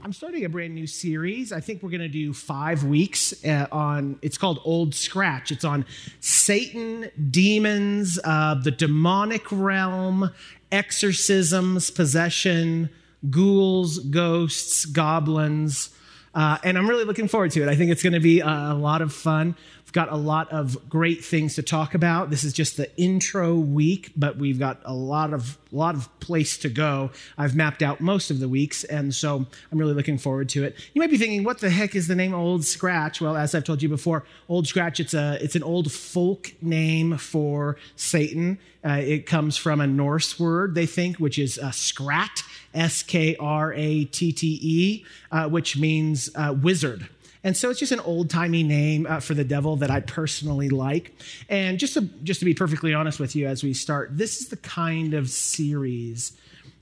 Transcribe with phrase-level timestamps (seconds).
[0.00, 1.52] I'm starting a brand new series.
[1.52, 5.50] I think we're going to do five weeks uh, on, it's called Old Scratch.
[5.50, 5.84] It's on
[6.20, 10.30] Satan, demons, uh, the demonic realm,
[10.70, 12.90] exorcisms, possession,
[13.28, 15.90] ghouls, ghosts, goblins.
[16.32, 17.68] Uh, and I'm really looking forward to it.
[17.68, 19.56] I think it's going to be a, a lot of fun.
[19.88, 22.28] We've got a lot of great things to talk about.
[22.28, 26.58] This is just the intro week, but we've got a lot of lot of place
[26.58, 27.10] to go.
[27.38, 30.76] I've mapped out most of the weeks, and so I'm really looking forward to it.
[30.92, 33.22] You might be thinking, what the heck is the name Old Scratch?
[33.22, 37.16] Well, as I've told you before, Old Scratch it's a it's an old folk name
[37.16, 38.58] for Satan.
[38.84, 42.42] Uh, it comes from a Norse word, they think, which is uh, skrat,
[42.74, 47.08] S K R A T T E, uh, which means uh, wizard.
[47.44, 50.68] And so it's just an old timey name uh, for the devil that I personally
[50.68, 51.14] like.
[51.48, 54.48] And just to, just to be perfectly honest with you as we start, this is
[54.48, 56.32] the kind of series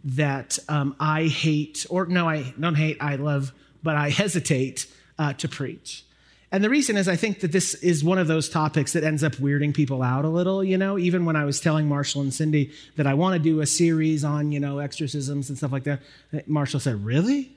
[0.05, 3.53] that um, I hate, or no, I don't hate, I love,
[3.83, 4.87] but I hesitate
[5.19, 6.05] uh, to preach.
[6.53, 9.25] And the reason is I think that this is one of those topics that ends
[9.25, 12.33] up weirding people out a little, you know, even when I was telling Marshall and
[12.33, 15.85] Cindy that I want to do a series on, you know, exorcisms and stuff like
[15.85, 16.01] that,
[16.47, 17.51] Marshall said, Really?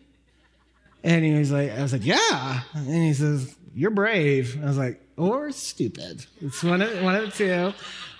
[1.03, 2.61] And he was like, I was like, yeah.
[2.73, 4.61] And he says, you're brave.
[4.61, 6.25] I was like, or stupid.
[6.41, 7.73] It's one of, one of the two.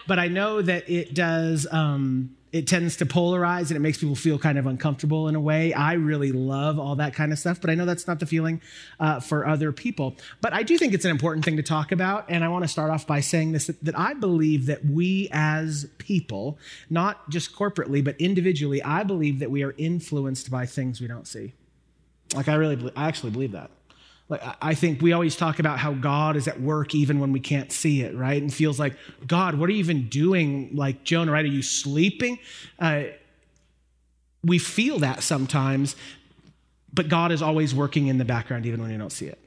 [0.07, 4.15] But I know that it does, um, it tends to polarize and it makes people
[4.15, 5.71] feel kind of uncomfortable in a way.
[5.71, 8.61] I really love all that kind of stuff, but I know that's not the feeling
[8.99, 10.15] uh, for other people.
[10.41, 12.25] But I do think it's an important thing to talk about.
[12.27, 15.29] And I want to start off by saying this that, that I believe that we
[15.31, 16.57] as people,
[16.89, 21.27] not just corporately, but individually, I believe that we are influenced by things we don't
[21.27, 21.53] see.
[22.33, 23.71] Like I really, I actually believe that.
[24.27, 27.39] Like I think we always talk about how God is at work even when we
[27.39, 28.39] can't see it, right?
[28.39, 30.69] And feels like God, what are you even doing?
[30.73, 31.43] Like Jonah, right?
[31.43, 32.37] Are you sleeping?
[32.77, 33.05] Uh,
[34.43, 35.95] we feel that sometimes,
[36.93, 39.39] but God is always working in the background even when you don't see it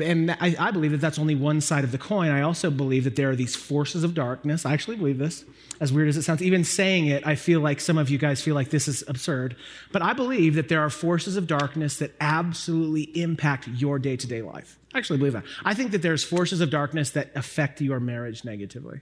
[0.00, 2.30] and I, I, believe that that's only one side of the coin.
[2.30, 4.64] I also believe that there are these forces of darkness.
[4.64, 5.44] I actually believe this,
[5.80, 6.42] as weird as it sounds.
[6.42, 9.56] Even saying it, I feel like some of you guys feel like this is absurd.
[9.90, 14.26] But I believe that there are forces of darkness that absolutely impact your day to
[14.26, 14.78] day life.
[14.94, 15.44] I actually believe that.
[15.64, 19.00] I think that there's forces of darkness that affect your marriage negatively.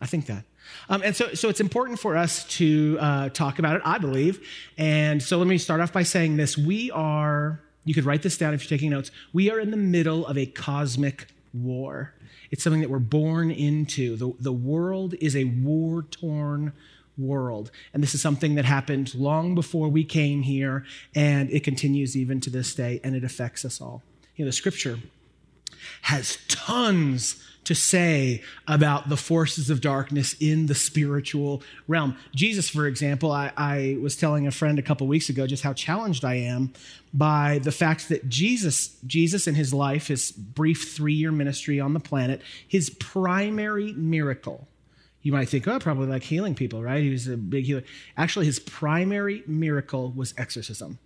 [0.00, 0.44] I think that.
[0.88, 4.44] Um, and so, so it's important for us to uh, talk about it, I believe.
[4.76, 6.58] And so let me start off by saying this.
[6.58, 9.10] We are you could write this down if you're taking notes.
[9.32, 12.14] We are in the middle of a cosmic war.
[12.50, 14.16] It's something that we're born into.
[14.16, 16.72] The, the world is a war torn
[17.16, 17.70] world.
[17.92, 20.84] And this is something that happened long before we came here,
[21.14, 24.02] and it continues even to this day, and it affects us all.
[24.36, 24.98] You know, the scripture
[26.02, 32.16] has tons to say about the forces of darkness in the spiritual realm.
[32.34, 35.72] Jesus, for example, I, I was telling a friend a couple weeks ago just how
[35.72, 36.72] challenged I am
[37.12, 42.00] by the fact that Jesus, Jesus in his life, his brief three-year ministry on the
[42.00, 44.68] planet, his primary miracle.
[45.22, 47.02] You might think, oh, probably like healing people, right?
[47.02, 47.84] He was a big healer.
[48.16, 50.98] Actually, his primary miracle was exorcism.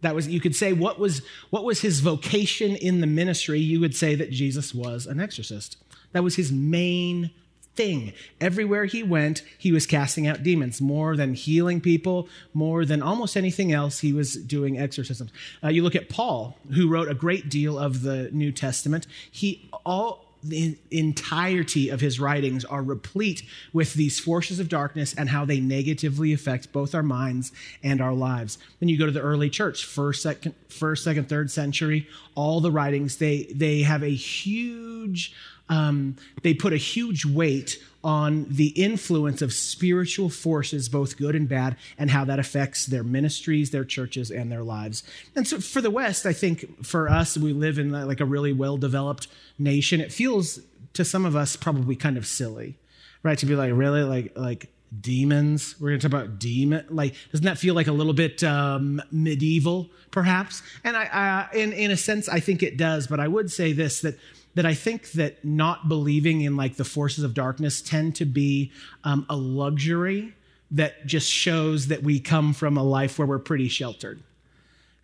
[0.00, 3.58] That was, you could say, what was, what was his vocation in the ministry?
[3.58, 5.76] You would say that Jesus was an exorcist.
[6.12, 7.30] That was his main
[7.78, 8.12] thing.
[8.40, 10.80] Everywhere he went, he was casting out demons.
[10.80, 15.30] More than healing people, more than almost anything else, he was doing exorcisms.
[15.62, 19.06] Uh, you look at Paul, who wrote a great deal of the New Testament.
[19.30, 23.42] He all the entirety of his writings are replete
[23.72, 27.50] with these forces of darkness and how they negatively affect both our minds
[27.82, 28.58] and our lives.
[28.78, 32.08] Then you go to the early church, first, second, first, second, third century.
[32.34, 35.32] All the writings they they have a huge
[35.68, 41.48] um, they put a huge weight on the influence of spiritual forces, both good and
[41.48, 45.02] bad, and how that affects their ministries, their churches, and their lives.
[45.34, 48.52] And so for the West, I think for us, we live in like a really
[48.52, 49.26] well developed
[49.58, 50.00] nation.
[50.00, 50.60] It feels
[50.94, 52.76] to some of us probably kind of silly,
[53.22, 53.38] right?
[53.38, 54.02] To be like, really?
[54.02, 54.70] Like, like,
[55.02, 58.42] demons we're going to talk about demon like doesn't that feel like a little bit
[58.42, 61.04] um, medieval perhaps and I,
[61.52, 64.18] I in, in a sense i think it does but i would say this that
[64.58, 68.72] that I think that not believing in like the forces of darkness tend to be
[69.04, 70.34] um, a luxury
[70.72, 74.20] that just shows that we come from a life where we're pretty sheltered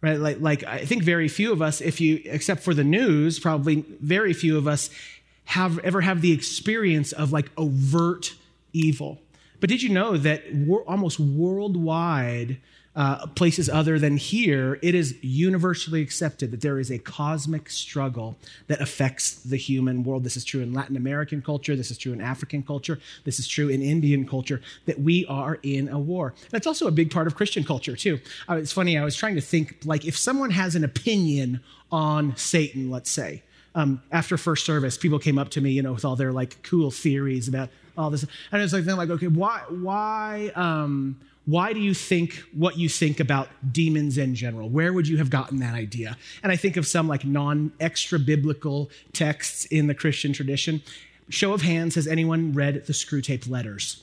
[0.02, 0.18] right?
[0.18, 3.86] Like, like i think very few of us if you except for the news probably
[4.02, 4.90] very few of us
[5.44, 8.34] have ever have the experience of like overt
[8.72, 9.20] evil.
[9.60, 10.42] But did you know that
[10.86, 12.58] almost worldwide
[12.96, 18.36] uh, places other than here, it is universally accepted that there is a cosmic struggle
[18.68, 20.22] that affects the human world.
[20.22, 21.74] This is true in Latin American culture.
[21.74, 23.00] This is true in African culture.
[23.24, 26.34] This is true in Indian culture, that we are in a war.
[26.50, 28.20] That's also a big part of Christian culture, too.
[28.48, 31.60] Uh, it's funny, I was trying to think like if someone has an opinion
[31.90, 33.42] on Satan, let's say,
[33.74, 36.62] um, after first service, people came up to me, you know, with all their like
[36.62, 41.72] cool theories about all this, and it's like, they're like, okay, why, why, um, why
[41.74, 44.68] do you think what you think about demons in general?
[44.68, 46.16] Where would you have gotten that idea?
[46.42, 50.82] And I think of some like non extra biblical texts in the Christian tradition.
[51.28, 54.02] Show of hands, has anyone read the Screwtape letters?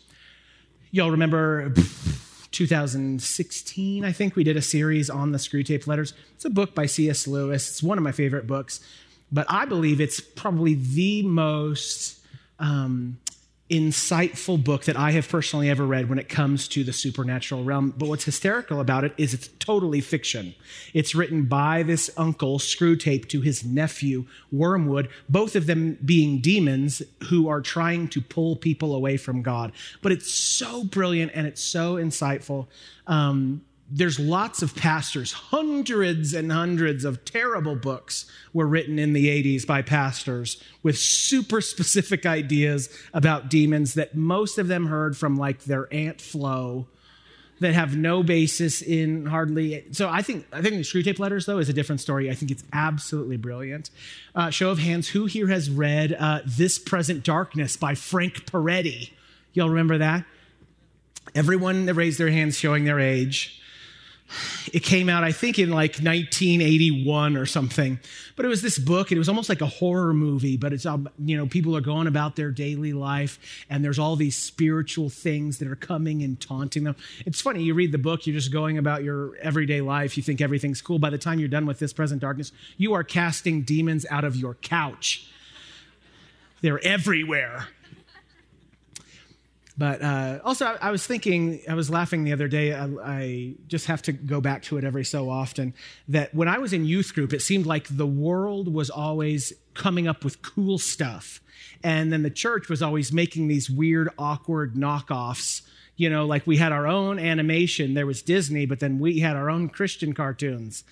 [0.91, 1.73] Y'all remember
[2.51, 6.13] 2016, I think we did a series on the Screwtape letters.
[6.35, 7.27] It's a book by C.S.
[7.27, 7.69] Lewis.
[7.69, 8.81] It's one of my favorite books,
[9.31, 12.19] but I believe it's probably the most
[12.59, 13.17] um,
[13.71, 17.93] insightful book that I have personally ever read when it comes to the supernatural realm.
[17.97, 20.53] But what's hysterical about it is it's totally fiction.
[20.93, 27.01] It's written by this uncle, Screwtape, to his nephew, Wormwood, both of them being demons
[27.29, 29.71] who are trying to pull people away from God.
[30.01, 32.67] But it's so brilliant and it's so insightful.
[33.07, 33.61] Um,
[33.93, 39.67] there's lots of pastors, hundreds and hundreds of terrible books were written in the 80s
[39.67, 45.65] by pastors with super specific ideas about demons that most of them heard from like
[45.65, 46.87] their Aunt Flo
[47.59, 51.59] that have no basis in hardly so i think i think the Screwtape letters though
[51.59, 52.27] is a different story.
[52.31, 53.91] I think it's absolutely brilliant.
[54.33, 59.11] Uh, show of hands who here has read uh, this present darkness by frank peretti?
[59.53, 60.25] Y'all remember that?
[61.35, 63.60] Everyone that raised their hands showing their age
[64.73, 67.99] it came out, I think, in like 1981 or something.
[68.35, 70.57] But it was this book, and it was almost like a horror movie.
[70.57, 73.39] But it's, um, you know, people are going about their daily life,
[73.69, 76.95] and there's all these spiritual things that are coming and taunting them.
[77.25, 80.41] It's funny, you read the book, you're just going about your everyday life, you think
[80.41, 80.99] everything's cool.
[80.99, 84.35] By the time you're done with this present darkness, you are casting demons out of
[84.35, 85.27] your couch.
[86.61, 87.67] They're everywhere.
[89.77, 92.73] But uh, also, I, I, was thinking, I was laughing the other day.
[92.73, 95.73] I, I, just have to go back to it every so often.
[96.07, 100.07] That when I was in youth group, it seemed like the world was always coming
[100.07, 101.41] up with cool stuff.
[101.83, 105.61] And then the church was always making these weird, awkward knockoffs.
[105.95, 109.35] You know, like we had our own animation, there was Disney, but then we had
[109.35, 110.83] our own Christian cartoons.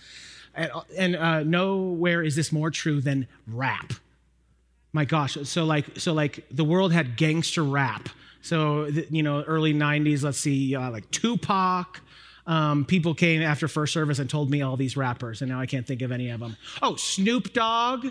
[0.56, 3.94] And, and uh, nowhere is this more true than rap.
[4.94, 5.38] My gosh.
[5.44, 8.10] So, like, so like the world had gangster rap
[8.42, 12.02] so, you know, early 90s, let's see, uh, like Tupac.
[12.48, 15.66] Um, people came after first service and told me all these rappers, and now I
[15.66, 16.58] can't think of any of them.
[16.82, 18.08] Oh, Snoop Dogg,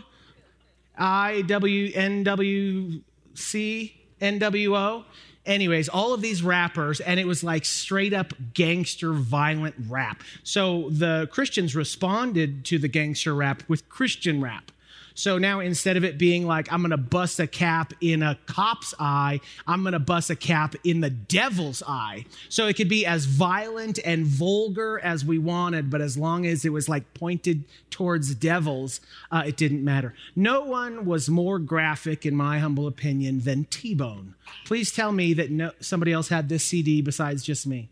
[0.96, 3.00] I W N W
[3.34, 5.04] C N W O.
[5.44, 10.22] Anyways, all of these rappers, and it was like straight up gangster violent rap.
[10.44, 14.70] So the Christians responded to the gangster rap with Christian rap.
[15.18, 18.38] So now instead of it being like, I'm going to bust a cap in a
[18.46, 22.24] cop's eye, I'm going to bust a cap in the devil's eye.
[22.48, 26.64] So it could be as violent and vulgar as we wanted, but as long as
[26.64, 29.00] it was like pointed towards devils,
[29.32, 30.14] uh, it didn't matter.
[30.36, 34.36] No one was more graphic, in my humble opinion, than T Bone.
[34.66, 37.88] Please tell me that no, somebody else had this CD besides just me.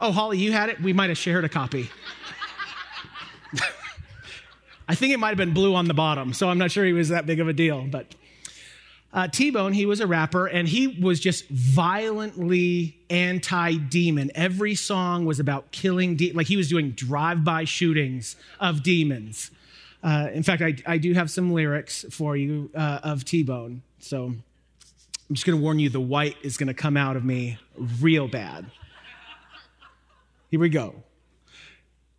[0.00, 0.80] Oh, Holly, you had it?
[0.80, 1.90] We might have shared a copy.
[4.88, 6.92] I think it might have been blue on the bottom, so I'm not sure he
[6.92, 7.86] was that big of a deal.
[7.90, 8.14] But
[9.12, 14.30] uh, T Bone, he was a rapper, and he was just violently anti demon.
[14.34, 19.50] Every song was about killing, de- like he was doing drive by shootings of demons.
[20.02, 23.82] Uh, in fact, I, I, do have some lyrics for you uh, of T Bone.
[24.00, 27.24] So I'm just going to warn you the white is going to come out of
[27.24, 27.58] me
[28.00, 28.66] real bad.
[30.50, 31.04] Here we go.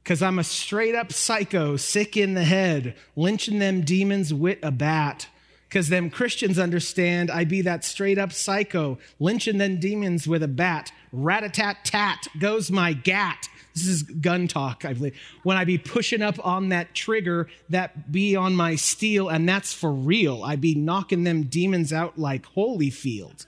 [0.06, 4.72] Cause I'm a straight up psycho, sick in the head, lynching them demons with a
[4.72, 5.28] bat.
[5.70, 10.48] Cause them Christians understand I be that straight up psycho, lynching them demons with a
[10.48, 10.92] bat.
[11.14, 13.48] Rat a tat tat goes my gat.
[13.74, 15.18] This is gun talk, I believe.
[15.44, 19.74] When I be pushing up on that trigger, that be on my steel, and that's
[19.74, 20.44] for real.
[20.44, 23.46] I be knocking them demons out like Holyfield.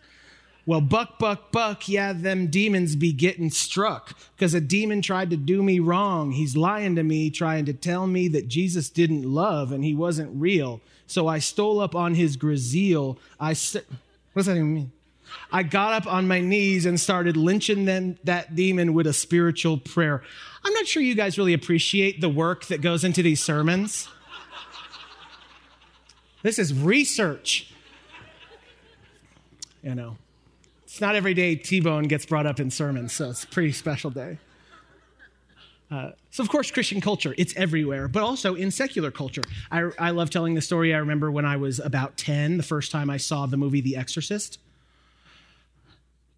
[0.67, 5.38] Well, buck, buck, buck, yeah, them demons be getting struck because a demon tried to
[5.38, 6.31] do me wrong.
[6.31, 10.31] He's lying to me, trying to tell me that Jesus didn't love and he wasn't
[10.34, 10.81] real.
[11.05, 13.17] So I stole up on his grazeel.
[13.39, 13.86] I st-
[14.34, 14.91] what does that even mean?
[15.51, 19.77] I got up on my knees and started lynching them, that demon with a spiritual
[19.77, 20.24] prayer.
[20.63, 24.07] I'm not sure you guys really appreciate the work that goes into these sermons.
[26.41, 27.72] This is research.
[29.84, 30.17] You know.
[30.95, 33.73] It's not every day T Bone gets brought up in sermons, so it's a pretty
[33.73, 34.37] special day.
[35.91, 39.41] Uh, so, of course, Christian culture, it's everywhere, but also in secular culture.
[39.69, 40.93] I, I love telling the story.
[40.93, 43.97] I remember when I was about 10, the first time I saw the movie The
[43.97, 44.57] Exorcist.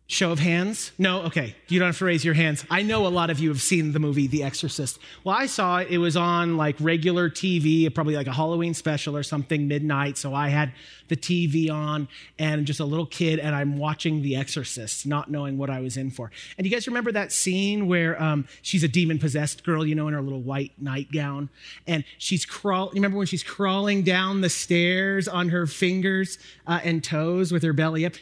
[0.09, 0.93] Show of hands?
[0.97, 1.23] No?
[1.23, 1.53] Okay.
[1.67, 2.65] You don't have to raise your hands.
[2.69, 4.99] I know a lot of you have seen the movie The Exorcist.
[5.25, 5.89] Well, I saw it.
[5.89, 10.17] It was on like regular TV, probably like a Halloween special or something, midnight.
[10.17, 10.71] So I had
[11.09, 12.07] the TV on
[12.39, 15.97] and just a little kid, and I'm watching The Exorcist, not knowing what I was
[15.97, 16.31] in for.
[16.57, 20.07] And you guys remember that scene where um, she's a demon possessed girl, you know,
[20.07, 21.49] in her little white nightgown?
[21.85, 22.95] And she's crawling.
[22.95, 27.63] You remember when she's crawling down the stairs on her fingers uh, and toes with
[27.63, 28.13] her belly up?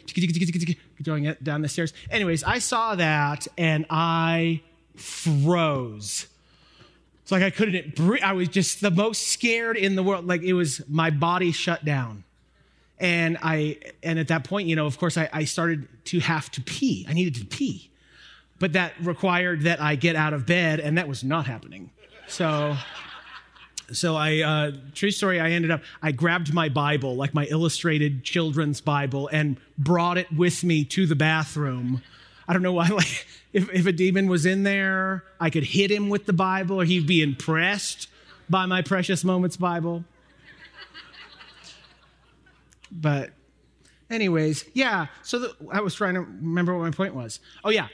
[1.02, 1.92] Going down the stairs.
[2.10, 4.62] Anyways, I saw that and I
[4.96, 6.26] froze.
[7.22, 7.98] It's like I couldn't.
[8.22, 10.26] I was just the most scared in the world.
[10.26, 12.22] Like it was my body shut down.
[12.98, 16.50] And I and at that point, you know, of course, I, I started to have
[16.52, 17.04] to pee.
[17.08, 17.90] I needed to pee.
[18.58, 21.90] But that required that I get out of bed, and that was not happening.
[22.26, 22.76] So
[23.92, 28.24] so I, uh, true story, I ended up, I grabbed my Bible, like my illustrated
[28.24, 32.02] children's Bible, and brought it with me to the bathroom.
[32.48, 35.90] I don't know why, like, if, if a demon was in there, I could hit
[35.90, 38.08] him with the Bible, or he'd be impressed
[38.48, 40.04] by my Precious Moments Bible.
[42.90, 43.30] But,
[44.10, 47.40] anyways, yeah, so the, I was trying to remember what my point was.
[47.64, 47.88] Oh, yeah,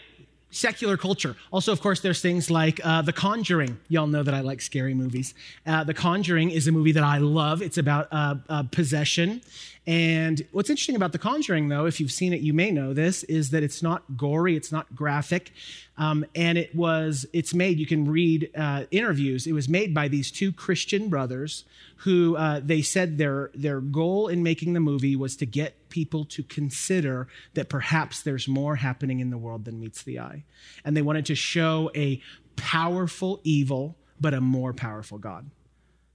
[0.53, 1.35] secular culture.
[1.51, 3.79] Also, of course, there's things like uh, The Conjuring.
[3.89, 5.35] Y'all know that I like scary movies.
[5.67, 7.61] Uh, the Conjuring is a movie that I love.
[7.63, 9.41] It's about uh, uh, possession.
[9.87, 13.25] And what's interesting about The Conjuring, though, if you've seen it, you may know this,
[13.25, 15.51] is that it's not gory, it's not graphic.
[15.99, 19.47] Um, and it was, it's made, you can read uh, interviews.
[19.47, 21.65] It was made by these two Christian brothers
[22.03, 26.25] who uh, they said their, their goal in making the movie was to get people
[26.25, 30.43] to consider that perhaps there's more happening in the world than meets the eye.
[30.85, 32.21] And they wanted to show a
[32.57, 35.49] powerful evil, but a more powerful God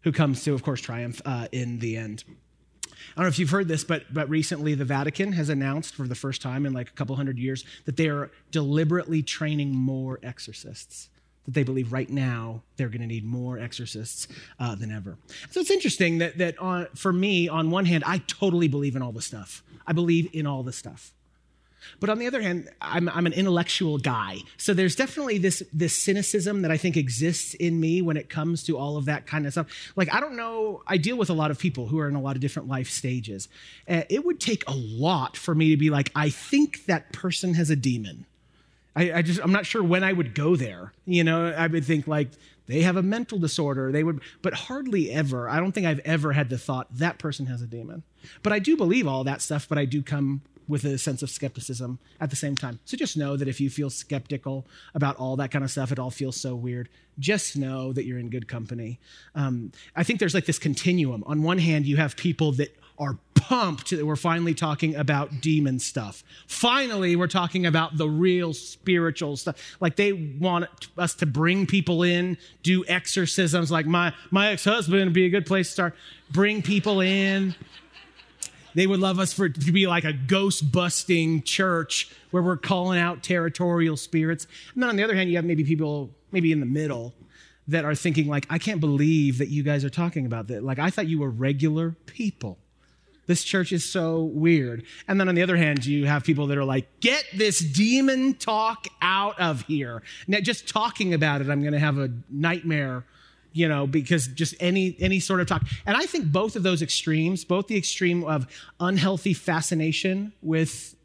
[0.01, 2.25] who comes to, of course, triumph uh, in the end.
[2.27, 6.05] I don't know if you've heard this, but, but recently the Vatican has announced for
[6.05, 10.19] the first time in like a couple hundred years that they are deliberately training more
[10.21, 11.07] exorcists
[11.47, 14.27] that they believe right now they're going to need more exorcists
[14.59, 15.17] uh, than ever.
[15.49, 19.01] So it's interesting that, that on, for me, on one hand, I totally believe in
[19.01, 19.63] all the stuff.
[19.87, 21.13] I believe in all the stuff.
[21.99, 24.39] But on the other hand, I'm, I'm, an intellectual guy.
[24.57, 28.63] So there's definitely this, this cynicism that I think exists in me when it comes
[28.63, 29.67] to all of that kind of stuff.
[29.95, 32.21] Like, I don't know, I deal with a lot of people who are in a
[32.21, 33.47] lot of different life stages.
[33.87, 37.53] Uh, it would take a lot for me to be like, I think that person
[37.53, 38.25] has a demon.
[38.97, 40.91] I, I just I'm not sure when I would go there.
[41.05, 42.29] You know, I would think like
[42.65, 43.91] they have a mental disorder.
[43.91, 45.47] They would, but hardly ever.
[45.47, 48.01] I don't think I've ever had the thought that person has a demon.
[48.41, 49.69] But I do believe all that stuff.
[49.69, 52.79] But I do come with a sense of skepticism at the same time.
[52.85, 55.99] So just know that if you feel skeptical about all that kind of stuff, it
[55.99, 56.89] all feels so weird.
[57.19, 58.99] Just know that you're in good company.
[59.33, 61.23] Um, I think there's like this continuum.
[61.25, 65.79] On one hand, you have people that are pumped that we're finally talking about demon
[65.79, 66.23] stuff.
[66.47, 69.77] Finally, we're talking about the real spiritual stuff.
[69.79, 73.71] Like they want us to bring people in, do exorcisms.
[73.71, 75.95] Like my my ex husband would be a good place to start.
[76.29, 77.55] Bring people in.
[78.75, 82.99] They would love us for to be like a ghost busting church where we're calling
[82.99, 84.45] out territorial spirits.
[84.73, 87.13] And then on the other hand, you have maybe people maybe in the middle
[87.69, 90.63] that are thinking like, I can't believe that you guys are talking about that.
[90.63, 92.57] Like I thought you were regular people.
[93.27, 94.83] This church is so weird.
[95.07, 98.33] And then on the other hand, you have people that are like, get this demon
[98.33, 100.01] talk out of here.
[100.27, 103.05] Now, just talking about it, I'm going to have a nightmare
[103.53, 106.81] you know because just any any sort of talk and i think both of those
[106.81, 108.45] extremes both the extreme of
[108.81, 110.96] unhealthy fascination with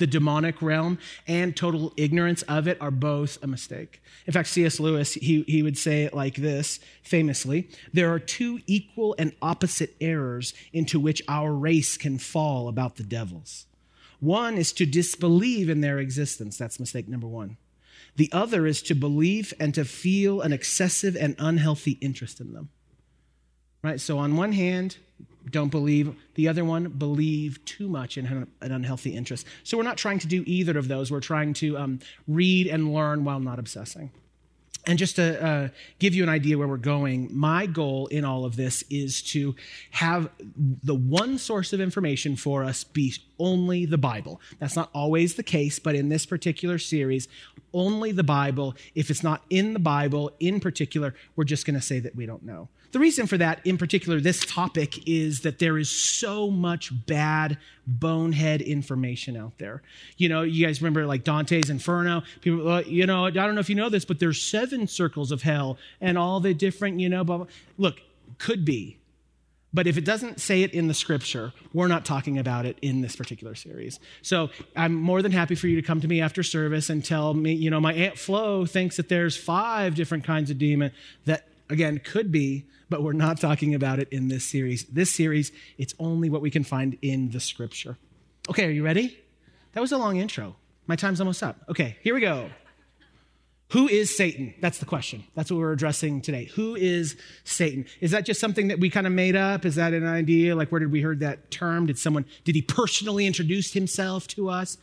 [0.00, 4.02] the demonic realm and total ignorance of it are both a mistake.
[4.26, 4.80] In fact, C.S.
[4.80, 9.94] Lewis, he, he would say it like this famously There are two equal and opposite
[10.00, 13.66] errors into which our race can fall about the devils.
[14.18, 16.58] One is to disbelieve in their existence.
[16.58, 17.56] That's mistake number one.
[18.16, 22.70] The other is to believe and to feel an excessive and unhealthy interest in them.
[23.82, 24.00] Right?
[24.00, 24.98] So, on one hand,
[25.50, 26.14] don't believe.
[26.34, 29.46] The other one, believe too much in an unhealthy interest.
[29.64, 31.10] So we're not trying to do either of those.
[31.10, 34.10] We're trying to um, read and learn while not obsessing.
[34.86, 35.68] And just to uh,
[35.98, 39.54] give you an idea where we're going, my goal in all of this is to
[39.90, 44.40] have the one source of information for us be only the Bible.
[44.58, 47.28] That's not always the case, but in this particular series,
[47.74, 48.74] only the Bible.
[48.94, 52.24] If it's not in the Bible in particular, we're just going to say that we
[52.24, 52.68] don't know.
[52.92, 57.58] The reason for that, in particular, this topic, is that there is so much bad,
[57.86, 59.82] bonehead information out there.
[60.16, 62.22] You know, you guys remember like Dante's Inferno?
[62.40, 64.86] People, uh, you know, I don't know if you know this, but there's seven seven
[64.86, 67.46] circles of hell and all the different, you know, blah, blah.
[67.78, 68.00] Look,
[68.38, 68.98] could be.
[69.72, 73.02] But if it doesn't say it in the scripture, we're not talking about it in
[73.02, 74.00] this particular series.
[74.20, 77.34] So I'm more than happy for you to come to me after service and tell
[77.34, 80.90] me, you know, my Aunt Flo thinks that there's five different kinds of demon
[81.26, 84.84] that, again, could be, but we're not talking about it in this series.
[84.84, 87.96] This series, it's only what we can find in the scripture.
[88.48, 89.18] Okay, are you ready?
[89.72, 90.56] That was a long intro.
[90.86, 91.56] My time's almost up.
[91.68, 92.50] Okay, here we go.
[93.70, 94.52] Who is Satan?
[94.60, 95.22] That's the question.
[95.36, 96.46] That's what we're addressing today.
[96.56, 97.86] Who is Satan?
[98.00, 99.64] Is that just something that we kind of made up?
[99.64, 100.56] Is that an idea?
[100.56, 101.86] Like, where did we heard that term?
[101.86, 104.76] Did someone, did he personally introduce himself to us?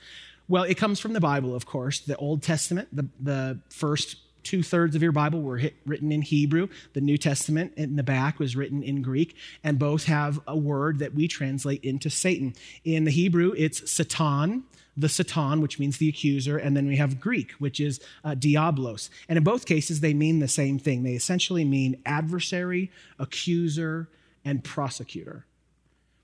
[0.47, 4.15] Well, it comes from the Bible, of course, the Old Testament, the, the first
[4.47, 6.69] two thirds of your Bible were hit, written in Hebrew.
[6.93, 10.99] The New Testament in the back was written in Greek, and both have a word
[10.99, 12.53] that we translate into Satan.
[12.85, 14.63] In the Hebrew, it's Satan,
[14.95, 19.09] the Satan, which means the accuser, and then we have Greek, which is uh, diablos.
[19.27, 21.03] And in both cases, they mean the same thing.
[21.03, 22.89] They essentially mean adversary,
[23.19, 24.07] accuser,
[24.45, 25.45] and prosecutor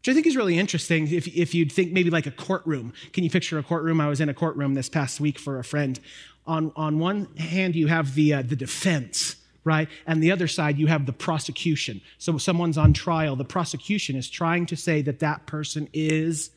[0.03, 1.09] which I think is really interesting.
[1.09, 4.01] If, if you'd think maybe like a courtroom, can you picture a courtroom?
[4.01, 5.97] I was in a courtroom this past week for a friend.
[6.45, 9.87] On, on one hand, you have the, uh, the defense, right?
[10.05, 12.01] And the other side, you have the prosecution.
[12.17, 13.35] So someone's on trial.
[13.35, 16.51] The prosecution is trying to say that that person is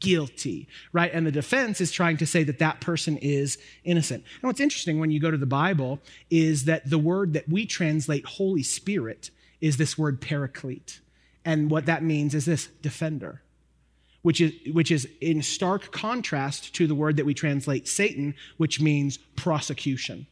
[0.00, 1.12] guilty, right?
[1.12, 4.24] And the defense is trying to say that that person is innocent.
[4.40, 6.00] And what's interesting when you go to the Bible
[6.30, 11.00] is that the word that we translate Holy Spirit is this word paraclete.
[11.44, 13.42] And what that means is this defender,
[14.22, 18.80] which is, which is in stark contrast to the word that we translate Satan, which
[18.80, 20.26] means prosecution.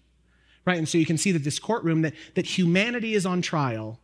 [0.65, 0.79] Right?
[0.79, 4.01] And so you can see that this courtroom, that, that humanity is on trial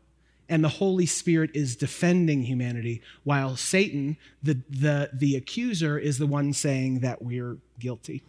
[0.48, 6.26] and the Holy Spirit is defending humanity, while Satan, the, the, the accuser, is the
[6.26, 8.22] one saying that we're guilty.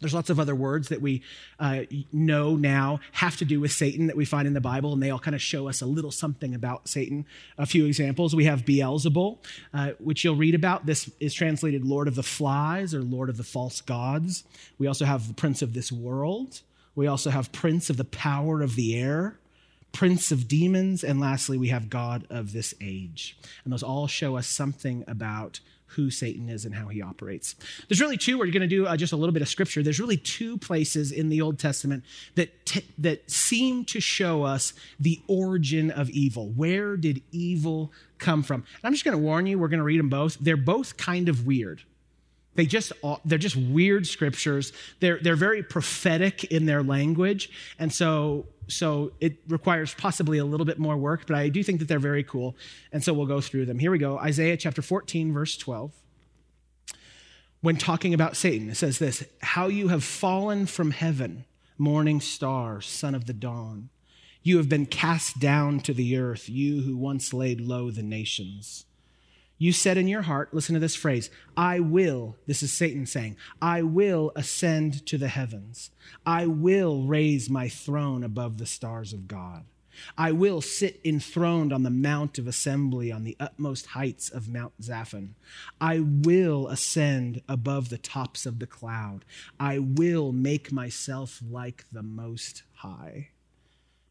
[0.00, 1.22] There's lots of other words that we
[1.58, 5.02] uh, know now have to do with Satan that we find in the Bible, and
[5.02, 7.26] they all kind of show us a little something about Satan.
[7.56, 9.38] A few examples we have Beelzebul,
[9.74, 10.86] uh, which you'll read about.
[10.86, 14.44] This is translated Lord of the Flies or Lord of the False Gods.
[14.78, 16.60] We also have the Prince of this world.
[16.94, 19.38] We also have Prince of the Power of the Air
[19.92, 23.36] prince of demons, and lastly, we have God of this age.
[23.64, 27.54] And those all show us something about who Satan is and how he operates.
[27.88, 29.82] There's really two, we're going to do uh, just a little bit of scripture.
[29.82, 34.72] There's really two places in the Old Testament that, t- that seem to show us
[35.00, 36.48] the origin of evil.
[36.50, 38.60] Where did evil come from?
[38.60, 40.36] And I'm just going to warn you, we're going to read them both.
[40.38, 41.82] They're both kind of weird.
[42.58, 42.92] They just
[43.24, 44.72] they're just weird scriptures.
[44.98, 50.66] They're they're very prophetic in their language, and so so it requires possibly a little
[50.66, 52.56] bit more work, but I do think that they're very cool.
[52.90, 53.78] And so we'll go through them.
[53.78, 54.18] Here we go.
[54.18, 55.92] Isaiah chapter 14 verse 12.
[57.60, 61.44] When talking about Satan, it says this, "How you have fallen from heaven,
[61.78, 63.90] morning star, son of the dawn.
[64.42, 68.84] You have been cast down to the earth, you who once laid low the nations."
[69.58, 73.36] You said in your heart, listen to this phrase, I will, this is Satan saying,
[73.60, 75.90] I will ascend to the heavens.
[76.24, 79.64] I will raise my throne above the stars of God.
[80.16, 84.80] I will sit enthroned on the mount of assembly on the utmost heights of Mount
[84.80, 85.30] Zaphon.
[85.80, 89.24] I will ascend above the tops of the cloud.
[89.58, 93.30] I will make myself like the Most High.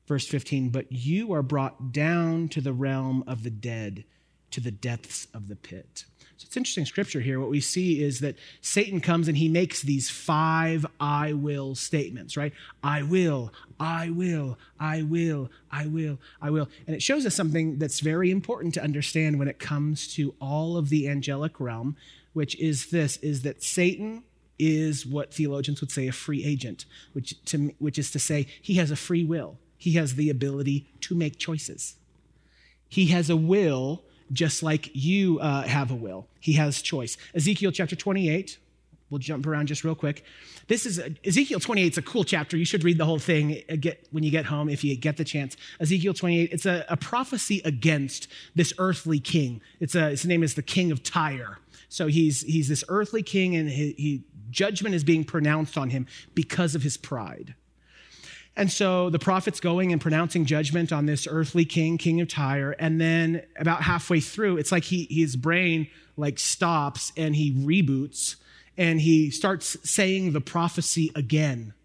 [0.07, 4.03] Verse 15, but you are brought down to the realm of the dead
[4.51, 6.05] to the depths of the pit.
[6.37, 7.39] So it's interesting scripture here.
[7.39, 12.37] What we see is that Satan comes and he makes these five I will statements,
[12.37, 12.53] right?
[12.83, 16.69] I will, I will, I will, I will, I will.
[16.85, 20.77] And it shows us something that's very important to understand when it comes to all
[20.77, 21.95] of the angelic realm,
[22.33, 24.23] which is this is that Satan
[24.59, 28.75] is what theologians would say a free agent, which, to, which is to say he
[28.75, 29.57] has a free will.
[29.75, 31.95] He has the ability to make choices.
[32.89, 36.27] He has a will just like you uh, have a will.
[36.39, 37.17] He has choice.
[37.33, 38.57] Ezekiel chapter 28.
[39.09, 40.25] We'll jump around just real quick.
[40.67, 42.57] This is Ezekiel 28 is a cool chapter.
[42.57, 45.15] You should read the whole thing uh, get, when you get home if you get
[45.15, 45.55] the chance.
[45.79, 49.61] Ezekiel 28, it's a, a prophecy against this earthly king.
[49.79, 51.59] It's a, his name is the king of Tyre.
[51.87, 56.05] So he's, he's this earthly king, and he, he, judgment is being pronounced on him
[56.35, 57.55] because of his pride.
[58.57, 62.75] And so the prophet's going and pronouncing judgment on this earthly king, king of Tyre.
[62.79, 68.35] And then about halfway through, it's like he, his brain like stops and he reboots
[68.75, 71.75] and he starts saying the prophecy again.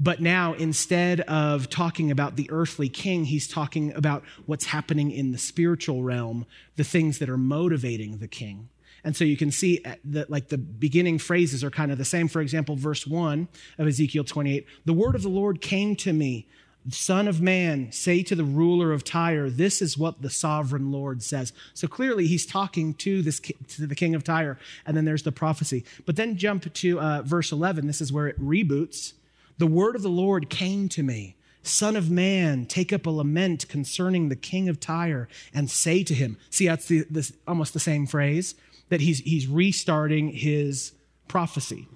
[0.00, 5.30] But now, instead of talking about the earthly king, he's talking about what's happening in
[5.30, 8.68] the spiritual realm, the things that are motivating the king.
[9.04, 12.26] And so you can see that like the beginning phrases are kind of the same.
[12.26, 16.46] For example, verse 1 of Ezekiel 28 The word of the Lord came to me,
[16.90, 21.22] Son of man, say to the ruler of Tyre, this is what the sovereign Lord
[21.22, 21.52] says.
[21.72, 25.32] So clearly he's talking to this to the king of Tyre, and then there's the
[25.32, 25.84] prophecy.
[26.04, 27.86] But then jump to uh, verse 11.
[27.86, 29.14] This is where it reboots.
[29.56, 31.36] The word of the Lord came to me.
[31.62, 36.12] Son of man, take up a lament concerning the king of Tyre and say to
[36.12, 36.36] him.
[36.50, 38.54] See, that's the, this, almost the same phrase
[38.88, 40.92] that he's, he's restarting his
[41.28, 41.88] prophecy.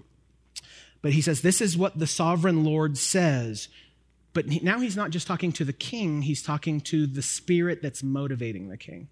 [1.02, 3.68] But he says, This is what the sovereign Lord says.
[4.32, 8.02] But now he's not just talking to the king, he's talking to the spirit that's
[8.02, 9.08] motivating the king,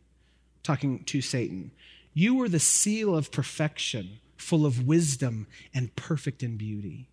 [0.63, 1.73] talking to Satan.
[2.13, 7.09] You were the seal of perfection, full of wisdom and perfect in beauty.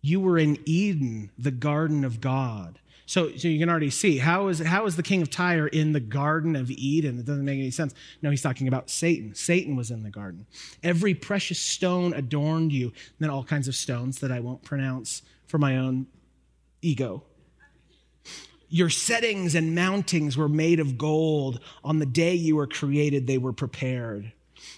[0.00, 2.78] You were in Eden, the garden of God.
[3.06, 5.92] So, so you can already see how is, how is the king of Tyre in
[5.92, 7.18] the garden of Eden?
[7.18, 7.94] It doesn't make any sense.
[8.22, 9.34] No, he's talking about Satan.
[9.34, 10.46] Satan was in the garden.
[10.82, 12.86] Every precious stone adorned you.
[12.86, 16.06] And then all kinds of stones that I won't pronounce for my own
[16.80, 17.24] ego.
[18.68, 21.60] Your settings and mountings were made of gold.
[21.84, 24.32] On the day you were created, they were prepared.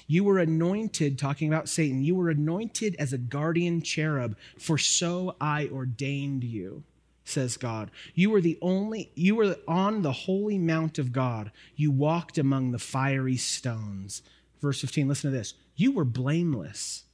[0.06, 5.36] You were anointed, talking about Satan, you were anointed as a guardian cherub, for so
[5.40, 6.82] I ordained you,
[7.28, 7.90] says God.
[8.14, 11.50] You were the only, you were on the holy mount of God.
[11.74, 14.22] You walked among the fiery stones.
[14.60, 15.54] Verse 15, listen to this.
[15.74, 17.04] You were blameless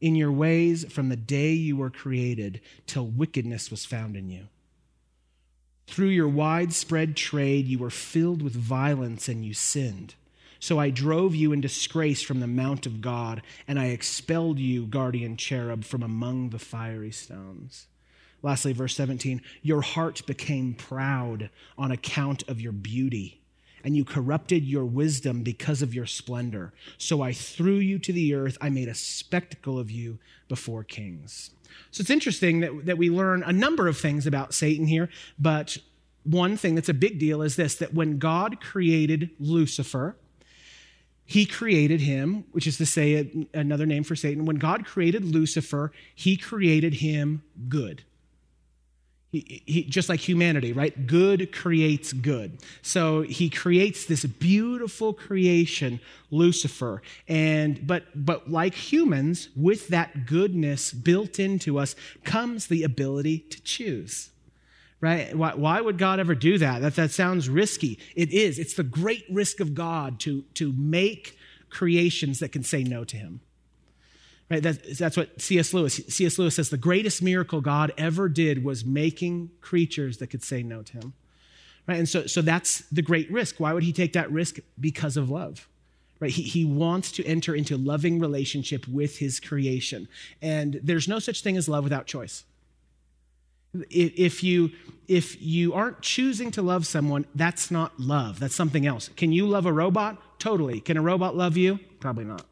[0.00, 4.48] in your ways from the day you were created till wickedness was found in you.
[5.86, 10.14] Through your widespread trade, you were filled with violence and you sinned.
[10.58, 14.86] So I drove you in disgrace from the mount of God, and I expelled you,
[14.86, 17.88] guardian cherub, from among the fiery stones.
[18.42, 23.40] Lastly, verse 17 Your heart became proud on account of your beauty,
[23.84, 26.72] and you corrupted your wisdom because of your splendor.
[26.98, 28.58] So I threw you to the earth.
[28.60, 31.50] I made a spectacle of you before kings.
[31.90, 35.78] So it's interesting that, that we learn a number of things about Satan here, but
[36.24, 40.16] one thing that's a big deal is this that when God created Lucifer,
[41.24, 44.44] he created him, which is to say another name for Satan.
[44.44, 48.04] When God created Lucifer, he created him good.
[49.32, 51.06] He, he, just like humanity, right?
[51.06, 52.58] Good creates good.
[52.82, 57.00] So he creates this beautiful creation, Lucifer.
[57.26, 63.62] And but but like humans, with that goodness built into us comes the ability to
[63.62, 64.28] choose
[65.00, 65.36] right?
[65.36, 66.80] Why, why, would God ever do that?
[66.80, 67.98] That, that sounds risky.
[68.14, 68.56] It is.
[68.60, 71.36] It's the great risk of God to, to make
[71.70, 73.40] creations that can say no to him.
[74.50, 74.62] Right?
[74.62, 75.72] That, that's what C.S.
[75.72, 76.38] Lewis, C.S.
[76.38, 80.82] Lewis says the greatest miracle God ever did was making creatures that could say no
[80.82, 81.14] to him.
[81.86, 81.98] Right?
[81.98, 83.58] And so, so that's the great risk.
[83.58, 84.58] Why would he take that risk?
[84.78, 85.68] Because of love.
[86.20, 86.30] Right?
[86.30, 90.06] He, he wants to enter into loving relationship with his creation.
[90.40, 92.44] And there's no such thing as love without choice.
[93.90, 94.70] If you,
[95.08, 98.38] if you aren't choosing to love someone, that's not love.
[98.38, 99.08] That's something else.
[99.16, 100.38] Can you love a robot?
[100.38, 100.80] Totally.
[100.80, 101.80] Can a robot love you?
[101.98, 102.44] Probably not.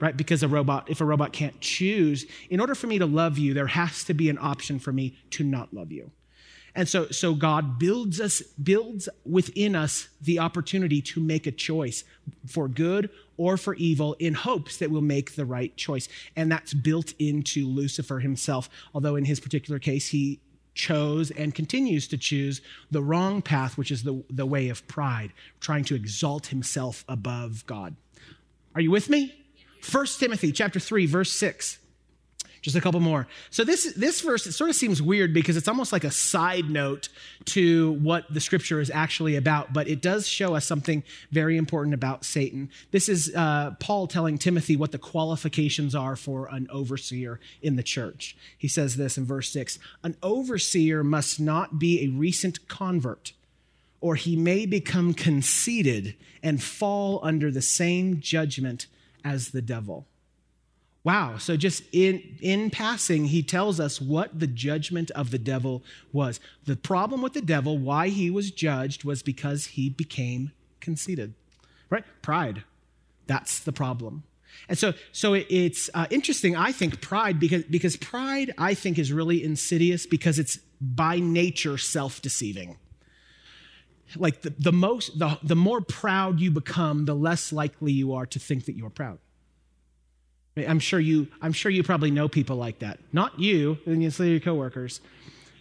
[0.00, 0.16] Right?
[0.16, 3.54] Because a robot, if a robot can't choose, in order for me to love you,
[3.54, 6.10] there has to be an option for me to not love you.
[6.74, 12.02] And so, so God builds us, builds within us the opportunity to make a choice
[12.46, 16.08] for good or for evil in hopes that we'll make the right choice.
[16.34, 20.40] And that's built into Lucifer himself, although in his particular case, he
[20.74, 25.32] chose and continues to choose the wrong path, which is the, the way of pride,
[25.60, 27.94] trying to exalt himself above God.
[28.74, 29.43] Are you with me?
[29.90, 31.78] 1 Timothy chapter 3, verse 6.
[32.64, 33.28] Just a couple more.
[33.50, 36.70] So this this verse it sort of seems weird because it's almost like a side
[36.70, 37.10] note
[37.44, 41.92] to what the scripture is actually about, but it does show us something very important
[41.92, 42.70] about Satan.
[42.90, 47.82] This is uh, Paul telling Timothy what the qualifications are for an overseer in the
[47.82, 48.34] church.
[48.56, 53.34] He says this in verse six: An overseer must not be a recent convert
[54.00, 58.86] or he may become conceited and fall under the same judgment
[59.24, 60.06] as the devil.
[61.04, 61.36] Wow.
[61.36, 65.82] So just in, in passing, he tells us what the judgment of the devil
[66.12, 66.40] was.
[66.64, 71.34] The problem with the devil, why he was judged, was because he became conceited.
[71.90, 72.04] Right?
[72.22, 72.64] Pride.
[73.26, 74.24] That's the problem.
[74.68, 79.12] And so, so it's uh, interesting, I think, pride, because, because pride, I think, is
[79.12, 82.78] really insidious because it's by nature self deceiving.
[84.16, 88.26] Like the, the, most, the, the more proud you become, the less likely you are
[88.26, 89.18] to think that you're proud.
[90.56, 93.00] I'm sure you, I'm sure you probably know people like that.
[93.12, 95.00] Not you, and you say your coworkers,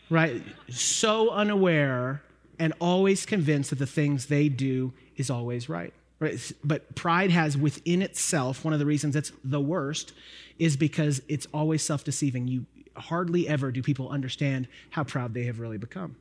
[0.09, 0.43] right?
[0.69, 2.21] So unaware
[2.59, 5.93] and always convinced that the things they do is always right.
[6.19, 6.51] Right?
[6.63, 10.13] But pride has within itself, one of the reasons it's the worst
[10.59, 12.47] is because it's always self deceiving.
[12.47, 16.15] You hardly ever do people understand how proud they have really become.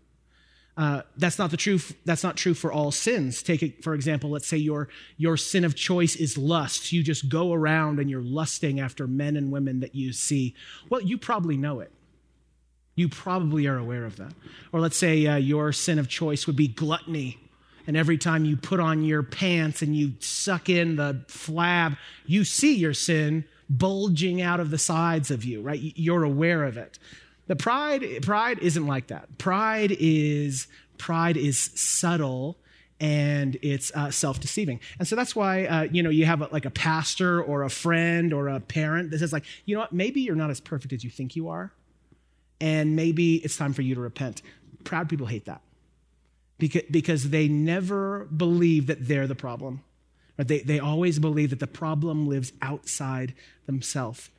[0.75, 1.95] Uh, that's not the truth.
[2.07, 3.43] That's not true for all sins.
[3.43, 4.31] Take it for example.
[4.31, 6.93] Let's say your your sin of choice is lust.
[6.93, 10.55] You just go around and you're lusting after men and women that you see.
[10.89, 11.93] Well, you probably know it.
[12.95, 14.33] You probably are aware of that.
[14.73, 17.39] Or let's say uh, your sin of choice would be gluttony.
[17.87, 22.45] And every time you put on your pants and you suck in the flab, you
[22.45, 25.81] see your sin bulging out of the sides of you, right?
[25.81, 26.99] You're aware of it.
[27.49, 29.39] The pride, pride isn't like that.
[29.39, 32.57] Pride is pride is subtle
[33.01, 36.65] and it's uh, self-deceiving and so that's why uh, you know you have a, like
[36.65, 40.21] a pastor or a friend or a parent that says like you know what maybe
[40.21, 41.73] you're not as perfect as you think you are
[42.61, 44.43] and maybe it's time for you to repent
[44.85, 45.61] proud people hate that
[46.59, 49.83] because, because they never believe that they're the problem
[50.39, 50.47] right?
[50.47, 53.35] they, they always believe that the problem lives outside
[53.67, 54.31] themselves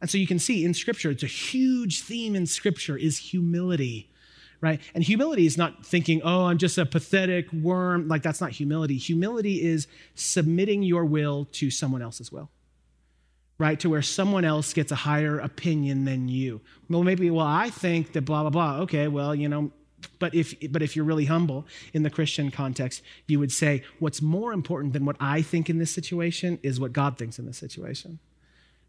[0.00, 4.10] and so you can see in Scripture, it's a huge theme in Scripture is humility,
[4.60, 4.80] right?
[4.94, 8.08] And humility is not thinking, oh, I'm just a pathetic worm.
[8.08, 8.96] Like, that's not humility.
[8.96, 12.50] Humility is submitting your will to someone else's will,
[13.58, 13.78] right?
[13.80, 16.60] To where someone else gets a higher opinion than you.
[16.88, 18.82] Well, maybe, well, I think that blah, blah, blah.
[18.82, 19.72] Okay, well, you know,
[20.20, 24.22] but if, but if you're really humble in the Christian context, you would say, what's
[24.22, 27.58] more important than what I think in this situation is what God thinks in this
[27.58, 28.20] situation.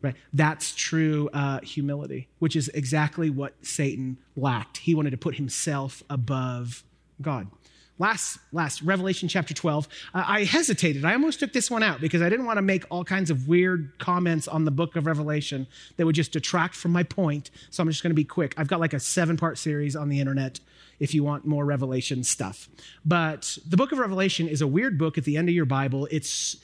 [0.02, 0.16] Right?
[0.32, 4.78] That's true uh, humility, which is exactly what Satan lacked.
[4.78, 6.84] He wanted to put himself above
[7.22, 7.48] God.
[8.00, 9.90] Last, last, Revelation chapter 12.
[10.14, 11.04] Uh, I hesitated.
[11.04, 13.50] I almost took this one out because I didn't want to make all kinds of
[13.50, 17.52] weird comments on the book of Revelation that would just detract from my point.
[17.72, 18.54] So I'm just going to be quick.
[18.56, 20.62] I've got like a seven part series on the internet
[21.02, 22.70] if you want more Revelation stuff.
[23.04, 26.08] But the book of Revelation is a weird book at the end of your Bible.
[26.10, 26.56] It's,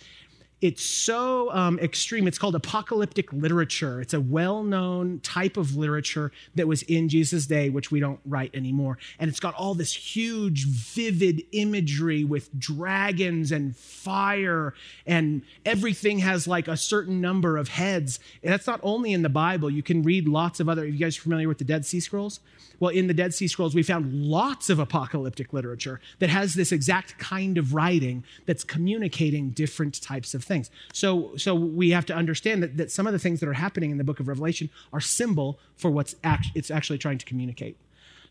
[0.66, 2.28] it's so um, extreme.
[2.28, 4.02] It's called apocalyptic literature.
[4.02, 8.20] It's a well known type of literature that was in Jesus' day, which we don't
[8.26, 8.98] write anymore.
[9.20, 14.74] And it's got all this huge, vivid imagery with dragons and fire,
[15.06, 18.20] and everything has like a certain number of heads.
[18.42, 19.70] And that's not only in the Bible.
[19.70, 20.82] You can read lots of other.
[20.82, 22.40] Are you guys familiar with the Dead Sea Scrolls?
[22.80, 26.72] Well, in the Dead Sea Scrolls, we found lots of apocalyptic literature that has this
[26.72, 30.70] exact kind of writing that's communicating different types of things.
[30.94, 33.92] So, so we have to understand that, that some of the things that are happening
[33.92, 37.78] in the book of Revelation are symbol for what's act, it's actually trying to communicate.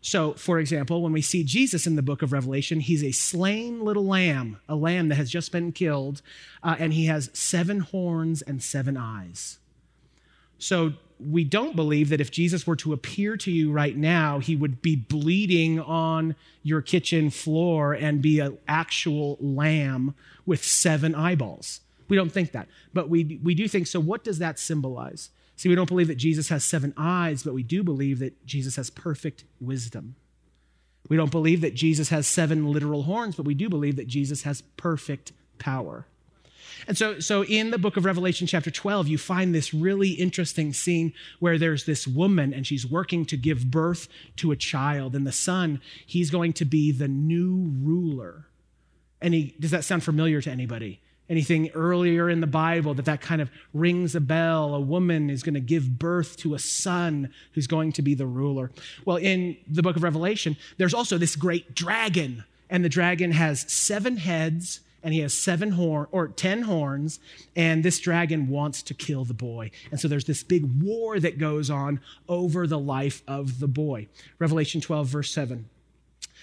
[0.05, 3.83] So, for example, when we see Jesus in the book of Revelation, he's a slain
[3.83, 6.21] little lamb, a lamb that has just been killed,
[6.61, 9.57] uh, and he has seven horns and seven eyes.
[10.59, 14.55] So, we don't believe that if Jesus were to appear to you right now, he
[14.55, 20.13] would be bleeding on your kitchen floor and be an actual lamb
[20.45, 21.81] with seven eyeballs.
[22.07, 22.67] We don't think that.
[22.93, 23.99] But we, we do think so.
[23.99, 25.29] What does that symbolize?
[25.55, 28.75] See, we don't believe that Jesus has seven eyes, but we do believe that Jesus
[28.75, 30.15] has perfect wisdom.
[31.07, 34.43] We don't believe that Jesus has seven literal horns, but we do believe that Jesus
[34.43, 36.07] has perfect power.
[36.87, 40.73] And so, so in the book of Revelation, chapter 12, you find this really interesting
[40.73, 45.15] scene where there's this woman and she's working to give birth to a child.
[45.15, 48.47] And the son, he's going to be the new ruler.
[49.21, 51.01] Any, does that sound familiar to anybody?
[51.29, 54.75] anything earlier in the Bible that that kind of rings a bell.
[54.75, 58.27] A woman is going to give birth to a son who's going to be the
[58.27, 58.71] ruler.
[59.05, 63.61] Well, in the book of Revelation, there's also this great dragon, and the dragon has
[63.71, 67.19] seven heads and he has seven horn or ten horns
[67.55, 71.37] and this dragon wants to kill the boy and so there's this big war that
[71.37, 74.07] goes on over the life of the boy
[74.39, 75.69] revelation 12 verse 7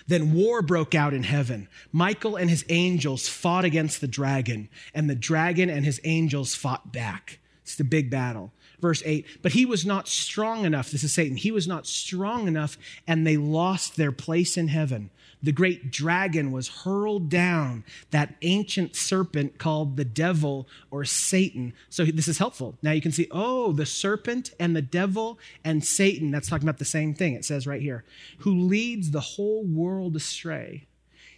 [0.07, 1.69] then war broke out in heaven.
[1.93, 6.93] Michael and his angels fought against the dragon, and the dragon and his angels fought
[6.93, 7.39] back.
[7.63, 8.53] It's the big battle.
[8.83, 10.91] Verse 8, but he was not strong enough.
[10.91, 11.37] This is Satan.
[11.37, 15.11] He was not strong enough, and they lost their place in heaven
[15.43, 21.75] the great dragon was hurled down, that ancient serpent called the devil or Satan.
[21.91, 22.79] So this is helpful.
[22.81, 26.79] Now you can see, oh, the serpent and the devil and Satan, that's talking about
[26.79, 27.35] the same thing.
[27.35, 28.05] It says right here,
[28.39, 30.87] who leads the whole world astray.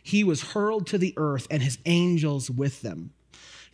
[0.03, 3.13] He was hurled to the earth and his angels with them.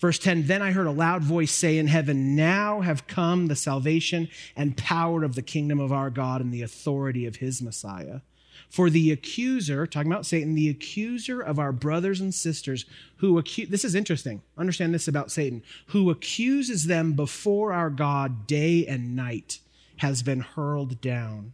[0.00, 3.56] Verse 10 Then I heard a loud voice say in heaven, Now have come the
[3.56, 8.20] salvation and power of the kingdom of our God and the authority of his Messiah.
[8.68, 12.86] For the accuser, talking about Satan, the accuser of our brothers and sisters
[13.16, 14.42] who accuse, this is interesting.
[14.56, 19.58] Understand this about Satan, who accuses them before our God day and night
[19.96, 21.52] has been hurled down.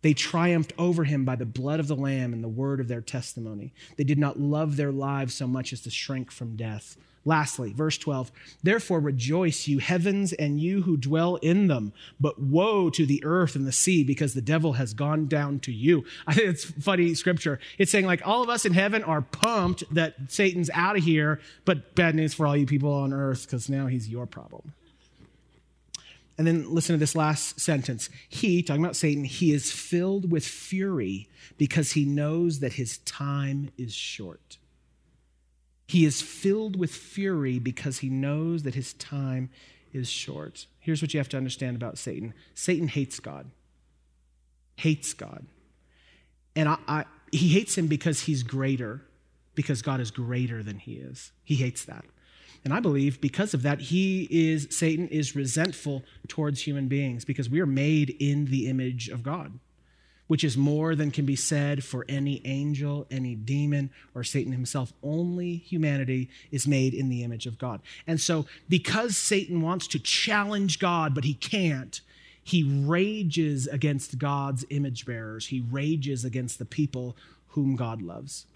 [0.00, 3.00] They triumphed over him by the blood of the Lamb and the word of their
[3.00, 3.74] testimony.
[3.96, 6.96] They did not love their lives so much as to shrink from death.
[7.24, 8.30] Lastly, verse 12,
[8.62, 11.92] therefore rejoice, you heavens, and you who dwell in them.
[12.18, 15.72] But woe to the earth and the sea, because the devil has gone down to
[15.72, 16.04] you.
[16.26, 17.60] I think it's funny scripture.
[17.76, 21.40] It's saying, like, all of us in heaven are pumped that Satan's out of here,
[21.64, 24.72] but bad news for all you people on earth, because now he's your problem.
[26.38, 28.08] And then listen to this last sentence.
[28.28, 31.28] He, talking about Satan, he is filled with fury
[31.58, 34.56] because he knows that his time is short.
[35.88, 39.50] He is filled with fury because he knows that his time
[39.92, 40.66] is short.
[40.78, 43.50] Here's what you have to understand about Satan Satan hates God,
[44.76, 45.46] hates God.
[46.54, 49.02] And I, I, he hates him because he's greater,
[49.54, 51.32] because God is greater than he is.
[51.42, 52.04] He hates that.
[52.64, 57.48] And I believe because of that, he is, Satan is resentful towards human beings because
[57.48, 59.58] we are made in the image of God,
[60.28, 64.92] which is more than can be said for any angel, any demon, or Satan himself.
[65.02, 67.80] Only humanity is made in the image of God.
[68.06, 72.00] And so, because Satan wants to challenge God, but he can't,
[72.44, 75.48] he rages against God's image bearers.
[75.48, 77.16] He rages against the people
[77.48, 78.46] whom God loves.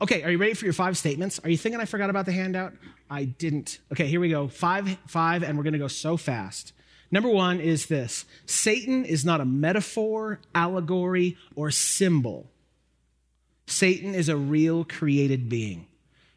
[0.00, 1.38] Okay, are you ready for your five statements?
[1.44, 2.72] Are you thinking I forgot about the handout?
[3.08, 3.78] I didn't.
[3.92, 4.48] Okay, here we go.
[4.48, 6.72] Five, five, and we're going to go so fast.
[7.14, 12.50] Number one is this Satan is not a metaphor, allegory, or symbol.
[13.68, 15.86] Satan is a real created being.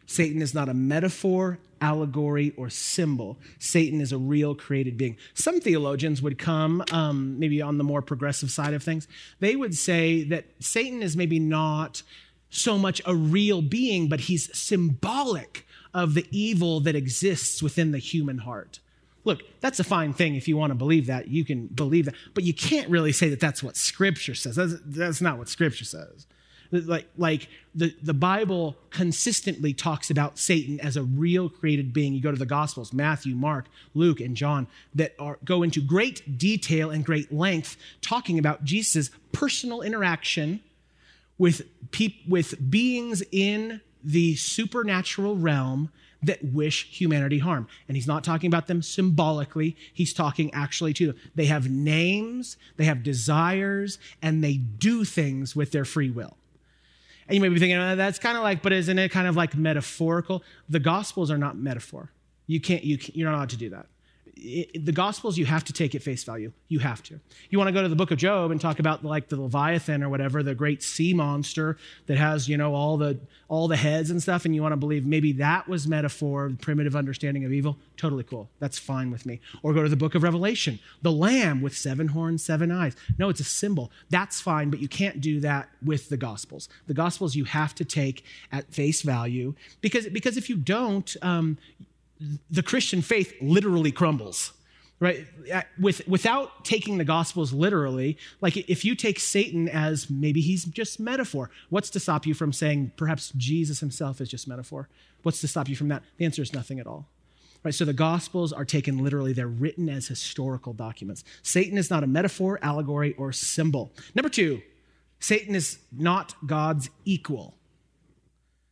[0.06, 3.40] Satan is not a metaphor, allegory, or symbol.
[3.58, 5.18] Satan is a real created being.
[5.34, 9.08] Some theologians would come, um, maybe on the more progressive side of things,
[9.40, 12.04] they would say that Satan is maybe not
[12.52, 17.98] so much a real being, but he's symbolic of the evil that exists within the
[17.98, 18.80] human heart.
[19.28, 21.28] Look, that's a fine thing if you want to believe that.
[21.28, 22.16] You can believe that.
[22.34, 24.56] But you can't really say that that's what Scripture says.
[24.56, 26.28] That's, that's not what Scripture says.
[26.72, 32.14] Like, like the, the Bible consistently talks about Satan as a real created being.
[32.14, 36.38] You go to the Gospels, Matthew, Mark, Luke, and John, that are, go into great
[36.38, 40.62] detail and great length talking about Jesus' personal interaction
[41.38, 41.64] with,
[42.30, 45.92] with beings in the supernatural realm
[46.28, 47.68] that wish humanity harm.
[47.88, 51.16] And he's not talking about them symbolically, he's talking actually to them.
[51.36, 56.38] They have names, they have desires, and they do things with their free will.
[57.28, 59.36] And you may be thinking, oh, that's kind of like, but isn't it kind of
[59.36, 60.44] like metaphorical?
[60.70, 62.12] The Gospels are not metaphor.
[62.46, 63.88] You can't, you, you're not allowed to do that
[64.40, 66.52] it, the gospels you have to take at face value.
[66.68, 67.20] You have to.
[67.50, 70.04] You want to go to the book of job and talk about like the leviathan
[70.04, 74.12] or whatever the great sea monster that has you know all the all the heads
[74.12, 77.78] and stuff and you want to believe maybe that was metaphor primitive understanding of evil?
[77.96, 78.50] Totally cool.
[78.60, 79.40] That's fine with me.
[79.64, 80.80] Or go to the book of revelation.
[81.02, 82.96] The lamb with seven horns seven eyes.
[83.18, 83.92] No it's a symbol.
[84.10, 86.70] That's fine but you can't do that with the gospels.
[86.88, 91.58] The gospels you have to take at face value because because if you don't um,
[92.50, 94.54] the Christian faith literally crumbles
[95.00, 95.28] right?
[95.54, 100.66] Uh, with without taking the gospels literally like if you take satan as maybe he's
[100.66, 104.90] just metaphor what's to stop you from saying perhaps jesus himself is just metaphor?
[105.24, 106.04] What's to stop you from that?
[106.18, 107.08] The answer is nothing at all
[107.64, 107.74] right?
[107.74, 109.34] So the gospels are taken literally.
[109.34, 111.24] They're written as historical documents.
[111.42, 113.92] Satan is not a metaphor allegory or symbol.
[114.16, 114.62] Number 2
[115.20, 117.57] satan is not god's equal